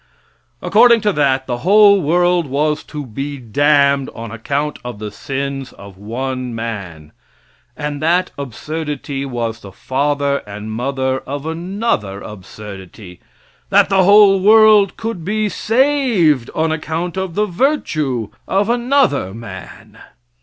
[0.63, 5.73] According to that, the whole world was to be damned on account of the sins
[5.73, 7.11] of one man;
[7.77, 13.19] and that absurdity was the father and mother of another absurdity
[13.69, 19.99] that the whole world could be saved on account of the virtue of another man.